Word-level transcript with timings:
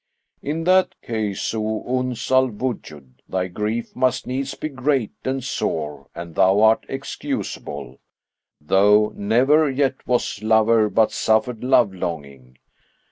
In 0.41 0.63
that 0.63 0.99
case, 1.03 1.53
O 1.53 1.83
Uns 1.99 2.31
al 2.31 2.49
Wujud, 2.49 3.19
thy 3.29 3.47
grief 3.47 3.95
must 3.95 4.25
needs 4.25 4.55
be 4.55 4.67
great 4.67 5.11
and 5.23 5.43
sore 5.43 6.07
and 6.15 6.33
thou 6.33 6.59
art 6.61 6.87
excusable, 6.89 7.99
though 8.59 9.13
never 9.15 9.69
yet 9.69 9.97
was 10.07 10.41
lover 10.41 10.89
but 10.89 11.11
suffered 11.11 11.63
love 11.63 11.93
longing." 11.93 12.57